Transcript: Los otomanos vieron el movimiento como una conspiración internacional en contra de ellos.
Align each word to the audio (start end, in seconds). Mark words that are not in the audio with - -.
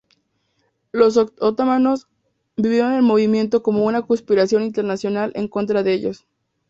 Los 0.91 1.15
otomanos 1.17 2.07
vieron 2.57 2.93
el 2.93 3.03
movimiento 3.03 3.61
como 3.61 3.85
una 3.85 4.01
conspiración 4.01 4.63
internacional 4.63 5.31
en 5.35 5.47
contra 5.47 5.83
de 5.83 5.93
ellos. 5.93 6.25